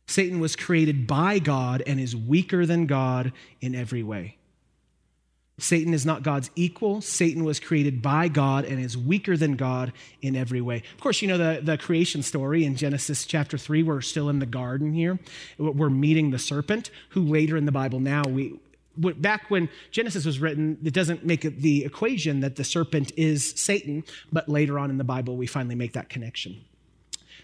[0.06, 4.36] Satan was created by God and is weaker than God in every way.
[5.58, 7.00] Satan is not God's equal.
[7.00, 10.82] Satan was created by God and is weaker than God in every way.
[10.94, 13.82] Of course, you know the, the creation story in Genesis chapter 3.
[13.82, 15.18] We're still in the garden here.
[15.58, 18.60] We're meeting the serpent, who later in the Bible now we.
[18.98, 24.04] Back when Genesis was written, it doesn't make the equation that the serpent is Satan,
[24.32, 26.64] but later on in the Bible, we finally make that connection.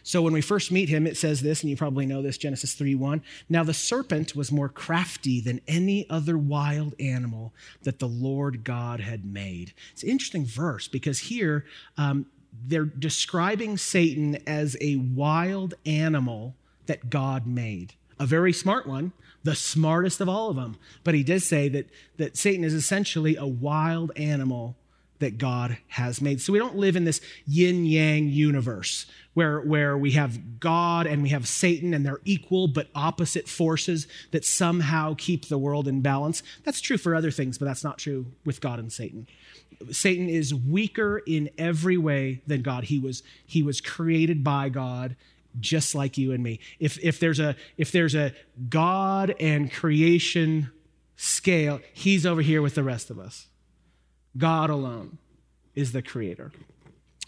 [0.02, 2.74] So when we first meet him, it says this, and you probably know this Genesis
[2.74, 3.22] 3 1.
[3.48, 9.00] Now the serpent was more crafty than any other wild animal that the Lord God
[9.00, 9.72] had made.
[9.92, 11.64] It's an interesting verse because here
[11.96, 12.26] um,
[12.66, 17.94] they're describing Satan as a wild animal that God made.
[18.18, 19.12] A very smart one,
[19.44, 20.76] the smartest of all of them.
[21.04, 21.88] But he does say that,
[22.18, 24.76] that Satan is essentially a wild animal
[25.18, 26.40] that God has made.
[26.40, 31.22] So we don't live in this yin yang universe where, where we have God and
[31.22, 36.02] we have Satan and they're equal but opposite forces that somehow keep the world in
[36.02, 36.42] balance.
[36.64, 39.26] That's true for other things, but that's not true with God and Satan.
[39.90, 42.84] Satan is weaker in every way than God.
[42.84, 45.16] He was, he was created by God
[45.60, 46.60] just like you and me.
[46.78, 48.32] If, if, there's a, if there's a
[48.68, 50.70] God and creation
[51.16, 53.48] scale, he's over here with the rest of us.
[54.36, 55.18] God alone
[55.74, 56.52] is the creator.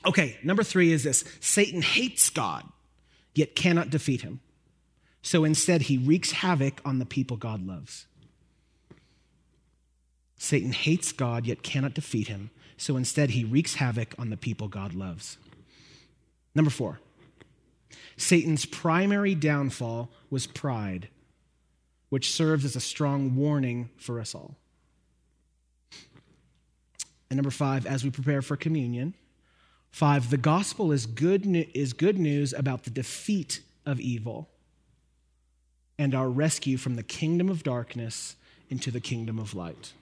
[0.06, 2.64] Okay, number three is this Satan hates God,
[3.34, 4.40] yet cannot defeat him.
[5.22, 8.06] So instead, he wreaks havoc on the people God loves.
[10.36, 12.50] Satan hates God, yet cannot defeat him.
[12.76, 15.38] So instead, he wreaks havoc on the people God loves.
[16.54, 17.00] Number four,
[18.16, 21.08] Satan's primary downfall was pride,
[22.10, 24.56] which serves as a strong warning for us all.
[27.30, 29.14] And number five, as we prepare for communion,
[29.94, 34.48] five, the gospel is good, is good news about the defeat of evil
[35.96, 38.34] and our rescue from the kingdom of darkness
[38.68, 39.92] into the kingdom of light.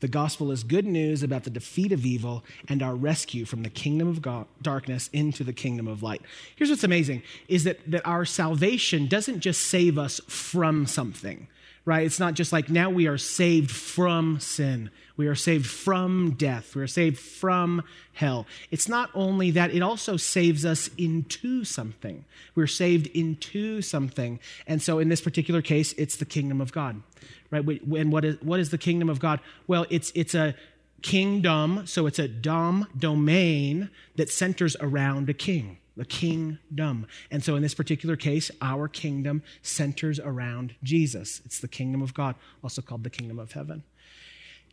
[0.00, 3.70] The gospel is good news about the defeat of evil and our rescue from the
[3.70, 6.22] kingdom of God, darkness into the kingdom of light.
[6.56, 11.46] Here's what's amazing is that, that our salvation doesn't just save us from something
[11.84, 12.06] right?
[12.06, 14.90] It's not just like now we are saved from sin.
[15.16, 16.74] We are saved from death.
[16.74, 17.82] We are saved from
[18.14, 18.46] hell.
[18.70, 22.24] It's not only that, it also saves us into something.
[22.54, 24.40] We're saved into something.
[24.66, 27.02] And so in this particular case, it's the kingdom of God,
[27.50, 27.64] right?
[27.66, 29.40] And what is, what is the kingdom of God?
[29.66, 30.54] Well, it's, it's a
[31.02, 37.06] kingdom, so it's a dom, domain that centers around a king the kingdom.
[37.30, 41.42] And so in this particular case, our kingdom centers around Jesus.
[41.44, 43.82] It's the kingdom of God, also called the kingdom of heaven.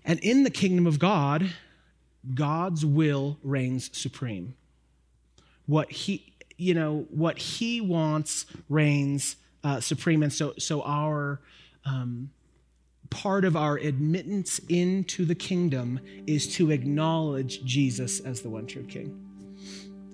[0.06, 1.52] And in the kingdom of God,
[2.34, 4.56] God's will reigns supreme.
[5.66, 10.24] What he, you know, what he wants reigns uh, supreme.
[10.24, 11.39] And so, so our
[11.86, 12.32] um,
[13.10, 18.84] part of our admittance into the kingdom is to acknowledge Jesus as the one true
[18.84, 19.26] King.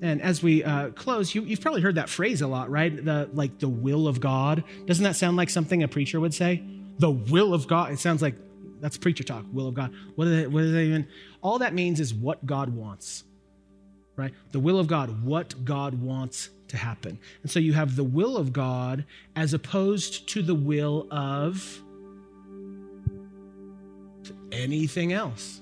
[0.01, 3.03] And as we uh, close, you, have probably heard that phrase a lot, right?
[3.03, 4.63] The like the will of God.
[4.85, 6.63] Doesn't that sound like something a preacher would say?
[6.99, 7.91] The will of God.
[7.91, 8.35] It sounds like
[8.79, 9.45] that's preacher talk.
[9.51, 9.93] Will of God.
[10.15, 11.07] What what they even?
[11.41, 13.23] All that means is what God wants,
[14.15, 14.33] right?
[14.51, 15.23] The will of God.
[15.23, 17.19] What God wants to happen.
[17.43, 19.05] And so you have the will of God
[19.35, 21.81] as opposed to the will of
[24.51, 25.59] anything else,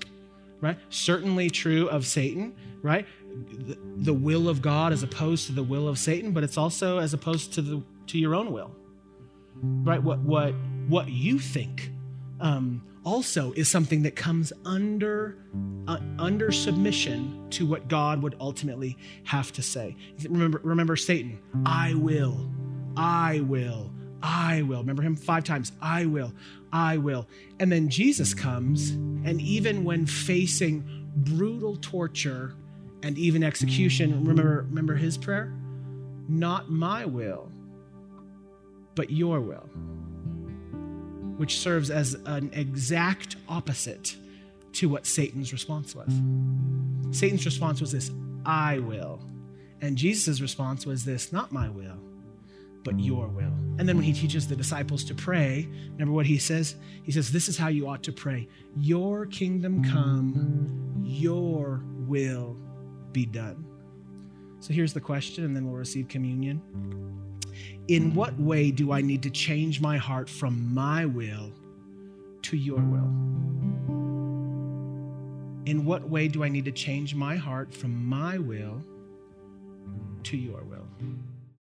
[0.60, 0.78] right?
[0.88, 3.06] Certainly true of Satan, right?
[3.96, 7.14] the will of God as opposed to the will of Satan, but it's also as
[7.14, 8.70] opposed to the to your own will.
[9.62, 10.02] Right?
[10.02, 10.54] What what
[10.88, 11.90] what you think
[12.40, 15.36] um, also is something that comes under
[15.86, 19.96] uh, under submission to what God would ultimately have to say.
[20.22, 22.50] Remember remember Satan, I will.
[22.96, 23.90] I will.
[24.22, 24.80] I will.
[24.80, 25.72] Remember him five times.
[25.82, 26.32] I will.
[26.72, 27.28] I will.
[27.60, 32.54] And then Jesus comes, and even when facing brutal torture
[33.02, 34.20] and even execution.
[34.20, 35.52] Remember, remember his prayer?
[36.28, 37.52] Not my will,
[38.94, 39.68] but your will,
[41.36, 44.16] which serves as an exact opposite
[44.74, 46.12] to what Satan's response was.
[47.16, 48.10] Satan's response was this
[48.44, 49.20] I will.
[49.80, 51.98] And Jesus' response was this not my will,
[52.84, 53.52] but your will.
[53.78, 56.76] And then when he teaches the disciples to pray, remember what he says?
[57.02, 62.56] He says, This is how you ought to pray Your kingdom come, your will
[63.12, 63.64] be done.
[64.60, 66.62] So here's the question, and then we'll receive communion.
[67.88, 71.52] In what way do I need to change my heart from my will
[72.42, 73.10] to your will?
[75.66, 78.82] In what way do I need to change my heart from my will
[80.24, 80.86] to your will?